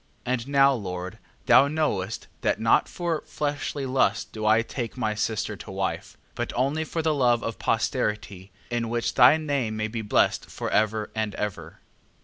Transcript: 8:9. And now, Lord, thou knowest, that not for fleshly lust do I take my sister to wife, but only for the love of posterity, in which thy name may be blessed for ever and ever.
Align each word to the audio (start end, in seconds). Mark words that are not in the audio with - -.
8:9. 0.25 0.33
And 0.33 0.47
now, 0.47 0.73
Lord, 0.73 1.19
thou 1.45 1.67
knowest, 1.67 2.25
that 2.41 2.59
not 2.59 2.89
for 2.89 3.21
fleshly 3.27 3.85
lust 3.85 4.31
do 4.31 4.47
I 4.47 4.63
take 4.63 4.97
my 4.97 5.13
sister 5.13 5.55
to 5.57 5.69
wife, 5.69 6.17
but 6.33 6.51
only 6.55 6.83
for 6.83 7.03
the 7.03 7.13
love 7.13 7.43
of 7.43 7.59
posterity, 7.59 8.51
in 8.71 8.89
which 8.89 9.13
thy 9.13 9.37
name 9.37 9.77
may 9.77 9.87
be 9.87 10.01
blessed 10.01 10.47
for 10.49 10.71
ever 10.71 11.11
and 11.13 11.35
ever. 11.35 11.81